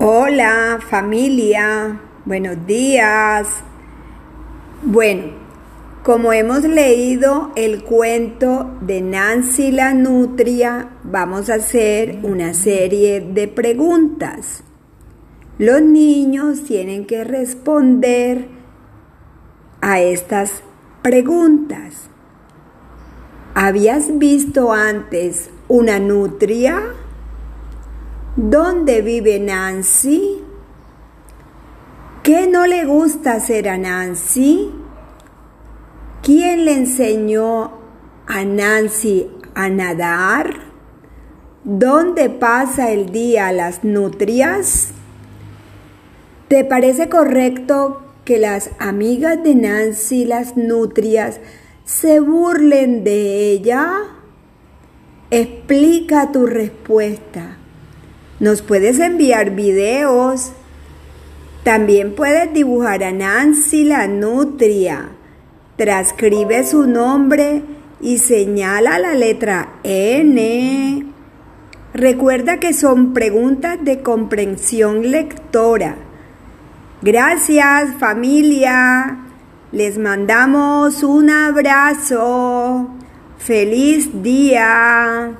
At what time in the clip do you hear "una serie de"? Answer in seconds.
12.22-13.48